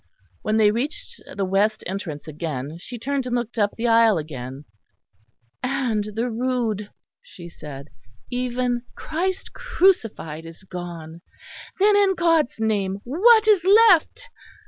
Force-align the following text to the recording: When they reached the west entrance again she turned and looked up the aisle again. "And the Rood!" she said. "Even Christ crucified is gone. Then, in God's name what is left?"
When 0.41 0.57
they 0.57 0.71
reached 0.71 1.21
the 1.37 1.45
west 1.45 1.83
entrance 1.85 2.27
again 2.27 2.77
she 2.79 2.97
turned 2.97 3.27
and 3.27 3.35
looked 3.35 3.59
up 3.59 3.75
the 3.77 3.87
aisle 3.87 4.17
again. 4.17 4.65
"And 5.61 6.03
the 6.15 6.27
Rood!" 6.31 6.89
she 7.21 7.47
said. 7.47 7.89
"Even 8.31 8.81
Christ 8.95 9.53
crucified 9.53 10.43
is 10.47 10.63
gone. 10.63 11.21
Then, 11.77 11.95
in 11.95 12.15
God's 12.15 12.59
name 12.59 12.97
what 13.03 13.47
is 13.47 13.63
left?" 13.63 14.23